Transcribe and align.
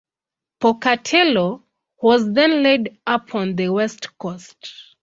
"Pocatello" 0.59 1.63
was 2.01 2.33
then 2.33 2.63
laid 2.63 2.97
up 3.05 3.35
on 3.35 3.55
the 3.55 3.69
west 3.69 4.17
coast. 4.17 4.95